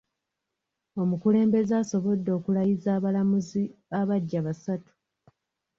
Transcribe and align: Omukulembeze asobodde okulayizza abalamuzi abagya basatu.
Omukulembeze 1.01 1.73
asobodde 1.81 2.29
okulayizza 2.37 2.89
abalamuzi 2.97 3.63
abagya 3.99 4.39
basatu. 4.47 4.93